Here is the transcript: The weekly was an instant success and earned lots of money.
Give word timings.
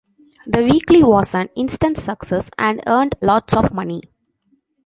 The 0.47 0.63
weekly 0.63 1.03
was 1.03 1.35
an 1.35 1.49
instant 1.55 1.95
success 1.99 2.49
and 2.57 2.81
earned 2.87 3.13
lots 3.21 3.53
of 3.53 3.71
money. 3.71 4.01